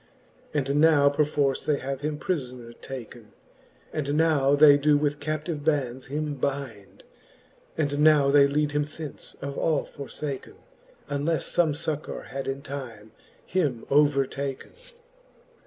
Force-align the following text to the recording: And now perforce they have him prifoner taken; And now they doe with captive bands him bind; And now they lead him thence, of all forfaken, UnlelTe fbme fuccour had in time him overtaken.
And 0.51 0.77
now 0.77 1.09
perforce 1.09 1.63
they 1.63 1.77
have 1.77 2.01
him 2.01 2.17
prifoner 2.17 2.73
taken; 2.81 3.33
And 3.93 4.15
now 4.17 4.55
they 4.55 4.75
doe 4.75 4.95
with 4.95 5.19
captive 5.19 5.63
bands 5.63 6.07
him 6.07 6.33
bind; 6.33 7.03
And 7.77 7.99
now 7.99 8.31
they 8.31 8.47
lead 8.47 8.71
him 8.71 8.83
thence, 8.97 9.35
of 9.43 9.59
all 9.59 9.85
forfaken, 9.85 10.55
UnlelTe 11.07 11.55
fbme 11.55 11.75
fuccour 11.85 12.25
had 12.29 12.47
in 12.47 12.63
time 12.63 13.11
him 13.45 13.85
overtaken. 13.91 14.71